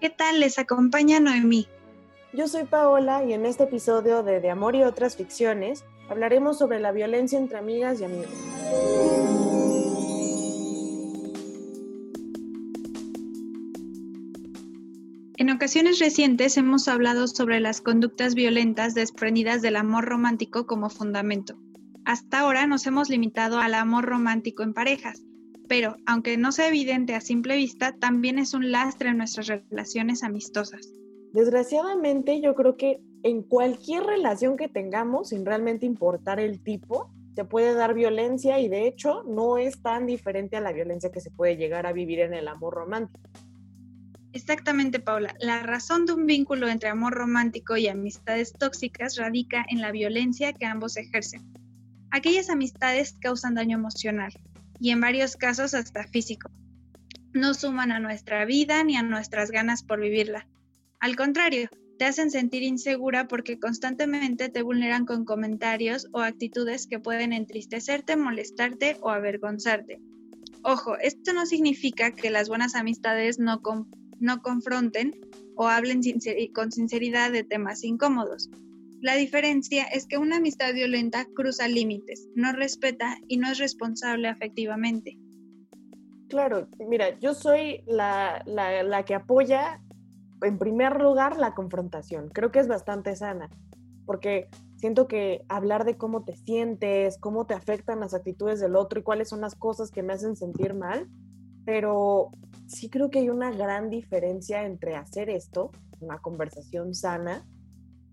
[0.00, 0.40] ¿Qué tal?
[0.40, 1.66] Les acompaña Noemí.
[2.34, 6.80] Yo soy Paola y en este episodio de De Amor y otras ficciones hablaremos sobre
[6.80, 8.28] la violencia entre amigas y amigos.
[15.38, 21.56] En ocasiones recientes hemos hablado sobre las conductas violentas desprendidas del amor romántico como fundamento.
[22.04, 25.22] Hasta ahora nos hemos limitado al amor romántico en parejas,
[25.68, 30.22] pero aunque no sea evidente a simple vista, también es un lastre en nuestras relaciones
[30.22, 30.92] amistosas.
[31.32, 37.44] Desgraciadamente, yo creo que en cualquier relación que tengamos, sin realmente importar el tipo, se
[37.44, 41.30] puede dar violencia y de hecho no es tan diferente a la violencia que se
[41.30, 43.28] puede llegar a vivir en el amor romántico.
[44.32, 45.34] Exactamente, Paula.
[45.40, 50.52] La razón de un vínculo entre amor romántico y amistades tóxicas radica en la violencia
[50.52, 51.42] que ambos ejercen.
[52.10, 54.32] Aquellas amistades causan daño emocional,
[54.80, 56.50] y en varios casos hasta físico.
[57.32, 60.46] No suman a nuestra vida ni a nuestras ganas por vivirla.
[61.00, 61.68] Al contrario,
[61.98, 68.16] te hacen sentir insegura porque constantemente te vulneran con comentarios o actitudes que pueden entristecerte,
[68.16, 70.00] molestarte o avergonzarte.
[70.62, 73.60] Ojo, esto no significa que las buenas amistades no,
[74.18, 75.20] no confronten
[75.54, 76.00] o hablen
[76.52, 78.50] con sinceridad de temas incómodos.
[79.00, 84.28] La diferencia es que una amistad violenta cruza límites, no respeta y no es responsable
[84.28, 85.18] afectivamente.
[86.28, 88.42] Claro, mira, yo soy la,
[89.06, 89.80] que apoya
[90.42, 92.30] en primer lugar la confrontación.
[92.30, 93.48] Creo que es bastante sana,
[94.06, 99.00] porque siento que hablar de cómo te sientes, cómo te afectan las actitudes del otro
[99.00, 101.08] y cuáles son las cosas que me hacen sentir mal,
[101.64, 102.30] pero
[102.66, 107.46] sí creo que hay una gran diferencia entre hacer esto, una conversación sana,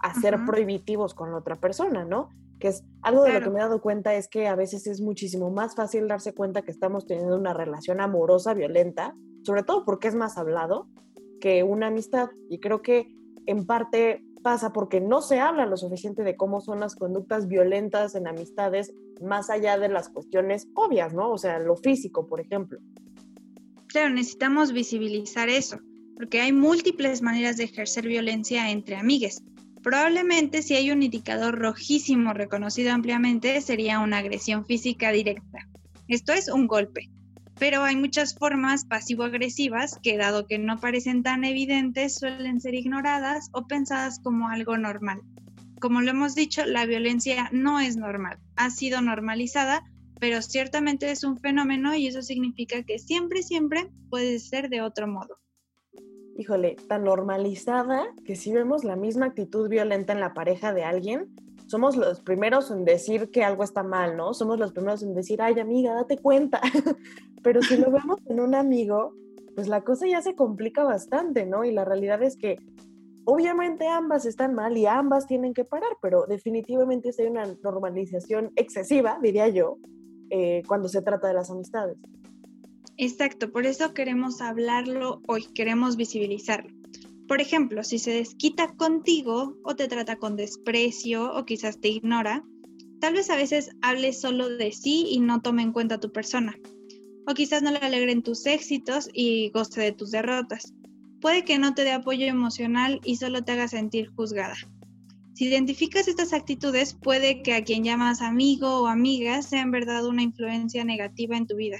[0.00, 2.30] a ser prohibitivos con otra persona, ¿no?
[2.58, 5.00] Que es algo de lo que me he dado cuenta es que a veces es
[5.00, 10.08] muchísimo más fácil darse cuenta que estamos teniendo una relación amorosa, violenta, sobre todo porque
[10.08, 10.88] es más hablado
[11.40, 12.30] que una amistad.
[12.48, 13.14] Y creo que
[13.46, 18.14] en parte pasa porque no se habla lo suficiente de cómo son las conductas violentas
[18.14, 21.30] en amistades, más allá de las cuestiones obvias, ¿no?
[21.30, 22.78] O sea, lo físico, por ejemplo.
[23.88, 25.78] Claro, necesitamos visibilizar eso,
[26.16, 29.42] porque hay múltiples maneras de ejercer violencia entre amigues.
[29.88, 35.66] Probablemente si hay un indicador rojísimo reconocido ampliamente sería una agresión física directa.
[36.08, 37.08] Esto es un golpe.
[37.58, 43.48] Pero hay muchas formas pasivo-agresivas que dado que no parecen tan evidentes suelen ser ignoradas
[43.54, 45.22] o pensadas como algo normal.
[45.80, 49.84] Como lo hemos dicho, la violencia no es normal, ha sido normalizada,
[50.20, 55.08] pero ciertamente es un fenómeno y eso significa que siempre, siempre puede ser de otro
[55.08, 55.38] modo
[56.38, 61.28] híjole, tan normalizada que si vemos la misma actitud violenta en la pareja de alguien,
[61.66, 64.32] somos los primeros en decir que algo está mal, ¿no?
[64.32, 66.60] Somos los primeros en decir, ay amiga, date cuenta.
[67.42, 69.14] Pero si lo vemos en un amigo,
[69.56, 71.64] pues la cosa ya se complica bastante, ¿no?
[71.64, 72.56] Y la realidad es que
[73.24, 79.18] obviamente ambas están mal y ambas tienen que parar, pero definitivamente hay una normalización excesiva,
[79.20, 79.76] diría yo,
[80.30, 81.98] eh, cuando se trata de las amistades.
[83.00, 86.74] Exacto, por eso queremos hablarlo hoy, queremos visibilizarlo.
[87.28, 92.42] Por ejemplo, si se desquita contigo o te trata con desprecio o quizás te ignora,
[93.00, 96.58] tal vez a veces hable solo de sí y no tome en cuenta tu persona.
[97.28, 100.74] O quizás no le alegren tus éxitos y goce de tus derrotas.
[101.20, 104.56] Puede que no te dé apoyo emocional y solo te haga sentir juzgada.
[105.34, 110.04] Si identificas estas actitudes, puede que a quien llamas amigo o amiga sea en verdad
[110.04, 111.78] una influencia negativa en tu vida.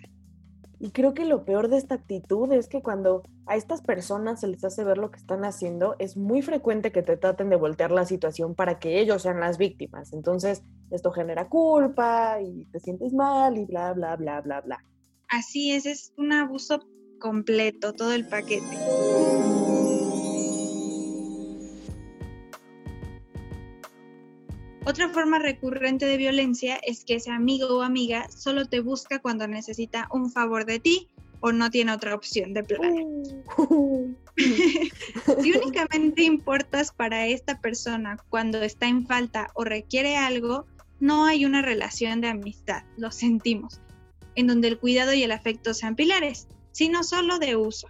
[0.81, 4.47] Y creo que lo peor de esta actitud es que cuando a estas personas se
[4.47, 7.91] les hace ver lo que están haciendo, es muy frecuente que te traten de voltear
[7.91, 10.13] la situación para que ellos sean las víctimas.
[10.13, 14.85] Entonces, esto genera culpa y te sientes mal y bla, bla, bla, bla, bla.
[15.29, 16.81] Así es, es un abuso
[17.19, 19.18] completo, todo el paquete.
[24.89, 29.47] Otra forma recurrente de violencia es que ese amigo o amiga solo te busca cuando
[29.47, 31.11] necesita un favor de ti
[31.41, 32.95] o no tiene otra opción de plan.
[33.59, 34.15] Uh.
[35.43, 40.65] si únicamente importas para esta persona cuando está en falta o requiere algo,
[41.01, 43.83] no hay una relación de amistad, lo sentimos,
[44.37, 47.89] en donde el cuidado y el afecto sean pilares, sino solo de uso.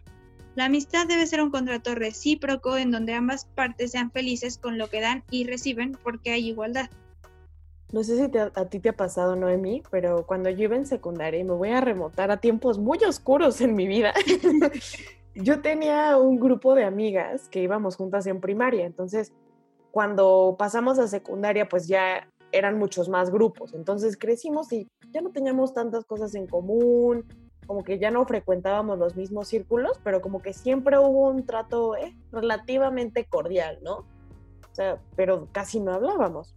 [0.58, 4.88] La amistad debe ser un contrato recíproco en donde ambas partes sean felices con lo
[4.88, 6.90] que dan y reciben porque hay igualdad.
[7.92, 11.38] No sé si a ti te ha pasado, Noemi, pero cuando yo iba en secundaria
[11.38, 14.12] y me voy a remontar a tiempos muy oscuros en mi vida,
[15.36, 18.84] yo tenía un grupo de amigas que íbamos juntas en primaria.
[18.84, 19.32] Entonces,
[19.92, 23.74] cuando pasamos a secundaria, pues ya eran muchos más grupos.
[23.74, 27.26] Entonces crecimos y ya no teníamos tantas cosas en común,
[27.68, 31.96] como que ya no frecuentábamos los mismos círculos, pero como que siempre hubo un trato
[31.96, 33.98] eh, relativamente cordial, ¿no?
[33.98, 36.56] O sea, pero casi no hablábamos.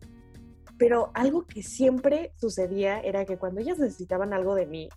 [0.78, 4.88] Pero algo que siempre sucedía era que cuando ellas necesitaban algo de mí,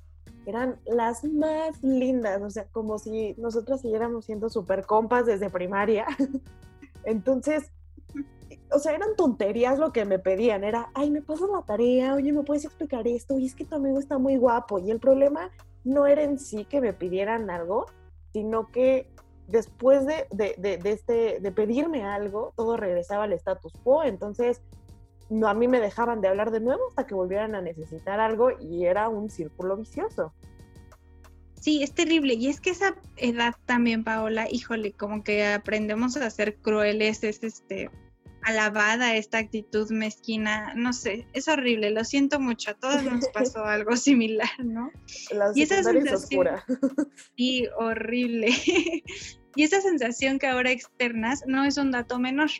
[0.46, 6.06] eran las más lindas, o sea, como si nosotras siguiéramos siendo súper compas desde primaria.
[7.04, 7.72] Entonces,
[8.70, 12.32] o sea, eran tonterías lo que me pedían, era, ay, me pasas la tarea, oye,
[12.32, 13.36] ¿me puedes explicar esto?
[13.36, 14.78] Y es que tu amigo está muy guapo.
[14.78, 15.50] Y el problema
[15.84, 17.86] no era en sí que me pidieran algo,
[18.32, 19.08] sino que
[19.46, 24.02] después de, de, de, este, de pedirme algo, todo regresaba al status quo.
[24.04, 24.62] Entonces,
[25.30, 28.50] no, a mí me dejaban de hablar de nuevo hasta que volvieran a necesitar algo
[28.60, 30.32] y era un círculo vicioso.
[31.60, 32.34] Sí, es terrible.
[32.34, 37.42] Y es que esa edad también, Paola, híjole, como que aprendemos a ser crueles, es
[37.42, 37.90] este
[38.44, 43.64] alabada esta actitud mezquina, no sé, es horrible, lo siento mucho, a todos nos pasó
[43.64, 44.90] algo similar, ¿no?
[45.30, 46.64] La y esa sensación, oscura.
[47.36, 48.48] Y horrible.
[49.56, 52.50] y esa sensación que ahora externas no es un dato menor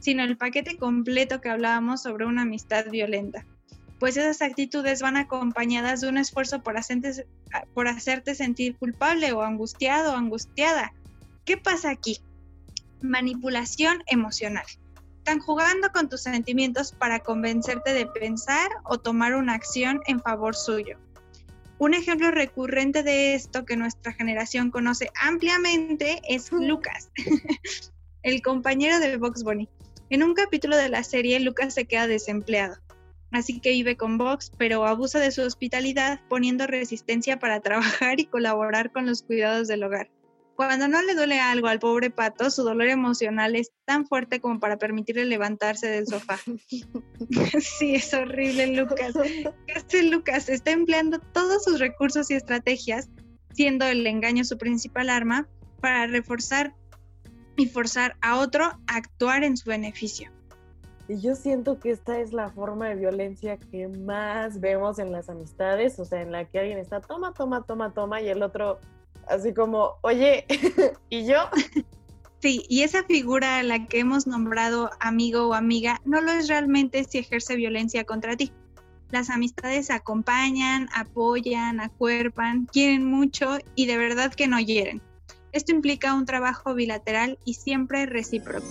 [0.00, 3.44] sino el paquete completo que hablábamos sobre una amistad violenta.
[3.98, 7.26] Pues esas actitudes van acompañadas de un esfuerzo por hacerte,
[7.74, 10.92] por hacerte sentir culpable o angustiado o angustiada.
[11.44, 12.18] ¿Qué pasa aquí?
[13.02, 14.66] Manipulación emocional.
[15.28, 20.56] Están jugando con tus sentimientos para convencerte de pensar o tomar una acción en favor
[20.56, 20.96] suyo.
[21.76, 27.10] Un ejemplo recurrente de esto que nuestra generación conoce ampliamente es Lucas,
[28.22, 29.68] el compañero de Box Bunny.
[30.08, 32.76] En un capítulo de la serie, Lucas se queda desempleado,
[33.30, 38.24] así que vive con Vox, pero abusa de su hospitalidad poniendo resistencia para trabajar y
[38.24, 40.08] colaborar con los cuidados del hogar.
[40.58, 44.58] Cuando no le duele algo al pobre pato, su dolor emocional es tan fuerte como
[44.58, 46.36] para permitirle levantarse del sofá.
[47.60, 49.14] sí, es horrible, Lucas.
[49.22, 50.48] ¿Qué hace Lucas?
[50.48, 53.08] Está empleando todos sus recursos y estrategias,
[53.52, 55.46] siendo el engaño su principal arma,
[55.80, 56.74] para reforzar
[57.56, 60.32] y forzar a otro a actuar en su beneficio.
[61.06, 65.28] Y yo siento que esta es la forma de violencia que más vemos en las
[65.28, 68.80] amistades, o sea, en la que alguien está toma, toma, toma, toma y el otro
[69.28, 70.44] así como, oye,
[71.10, 71.48] ¿y yo?
[72.40, 76.48] Sí, y esa figura a la que hemos nombrado amigo o amiga no lo es
[76.48, 78.52] realmente si ejerce violencia contra ti.
[79.10, 85.00] Las amistades acompañan, apoyan, acuerpan, quieren mucho y de verdad que no hieren.
[85.50, 88.66] Esto implica un trabajo bilateral y siempre recíproco.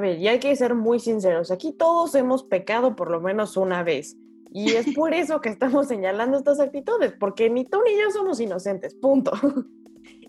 [0.00, 1.50] A ver, y hay que ser muy sinceros.
[1.50, 4.16] Aquí todos hemos pecado por lo menos una vez.
[4.50, 8.40] Y es por eso que estamos señalando estas actitudes, porque ni tú ni yo somos
[8.40, 9.32] inocentes, punto.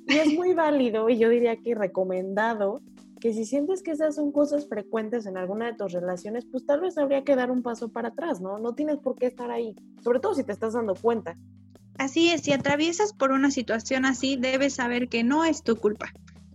[0.08, 2.82] Y es muy válido y yo diría que recomendado
[3.22, 6.82] que si sientes que esas son cosas frecuentes en alguna de tus relaciones, pues tal
[6.82, 8.58] vez habría que dar un paso para atrás, ¿no?
[8.58, 9.74] No tienes por qué estar ahí,
[10.04, 11.38] sobre todo si te estás dando cuenta.
[11.98, 16.12] Así es, si atraviesas por una situación así, debes saber que no es tu culpa.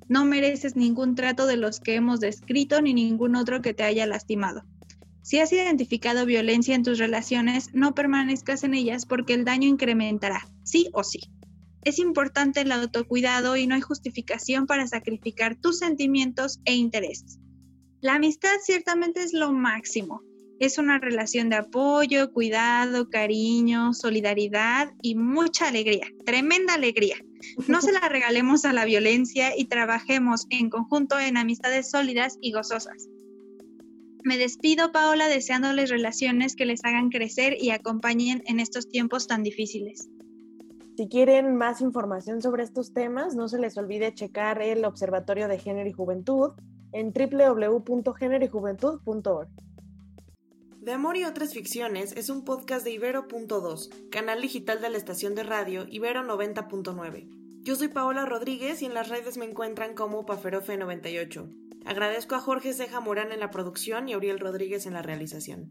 [0.09, 4.07] No mereces ningún trato de los que hemos descrito ni ningún otro que te haya
[4.07, 4.65] lastimado.
[5.23, 10.49] Si has identificado violencia en tus relaciones, no permanezcas en ellas porque el daño incrementará,
[10.63, 11.19] sí o sí.
[11.83, 17.41] Es importante el autocuidado y no hay justificación para sacrificar tus sentimientos e intereses.
[18.01, 20.23] La amistad ciertamente es lo máximo.
[20.59, 27.17] Es una relación de apoyo, cuidado, cariño, solidaridad y mucha alegría, tremenda alegría.
[27.69, 32.53] No se la regalemos a la violencia y trabajemos en conjunto en amistades sólidas y
[32.53, 33.09] gozosas.
[34.25, 39.43] Me despido, Paola, deseándoles relaciones que les hagan crecer y acompañen en estos tiempos tan
[39.43, 40.09] difíciles.
[40.97, 45.59] Si quieren más información sobre estos temas, no se les olvide checar el Observatorio de
[45.59, 46.53] Género y Juventud
[46.93, 49.49] en www.géneroyjuventud.org.
[50.87, 55.35] De Amor y otras ficciones es un podcast de Ibero.2, canal digital de la estación
[55.35, 57.27] de radio Ibero 90.9.
[57.63, 61.83] Yo soy Paola Rodríguez y en las redes me encuentran como Paferofe98.
[61.87, 65.71] Agradezco a Jorge Ceja Morán en la producción y a Uriel Rodríguez en la realización.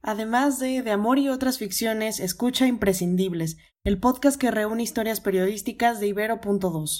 [0.00, 5.98] Además de De Amor y otras ficciones, escucha Imprescindibles, el podcast que reúne historias periodísticas
[5.98, 6.98] de Ibero.2.